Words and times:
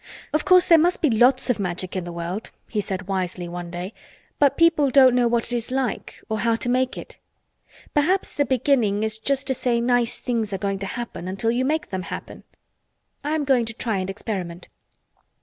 "Of 0.33 0.45
course 0.45 0.65
there 0.65 0.79
must 0.79 1.01
be 1.03 1.11
lots 1.11 1.51
of 1.51 1.59
Magic 1.59 1.95
in 1.95 2.05
the 2.05 2.11
world," 2.11 2.49
he 2.67 2.81
said 2.81 3.07
wisely 3.07 3.47
one 3.47 3.69
day, 3.69 3.93
"but 4.39 4.57
people 4.57 4.89
don't 4.89 5.13
know 5.13 5.27
what 5.27 5.53
it 5.53 5.55
is 5.55 5.69
like 5.69 6.23
or 6.27 6.39
how 6.39 6.55
to 6.55 6.67
make 6.69 6.97
it. 6.97 7.17
Perhaps 7.93 8.33
the 8.33 8.43
beginning 8.43 9.03
is 9.03 9.19
just 9.19 9.45
to 9.45 9.53
say 9.53 9.79
nice 9.79 10.17
things 10.17 10.51
are 10.53 10.57
going 10.57 10.79
to 10.79 10.87
happen 10.87 11.27
until 11.27 11.51
you 11.51 11.63
make 11.63 11.89
them 11.91 12.01
happen. 12.01 12.41
I 13.23 13.35
am 13.35 13.43
going 13.43 13.65
to 13.65 13.75
try 13.75 13.97
and 13.99 14.09
experiment." 14.09 14.69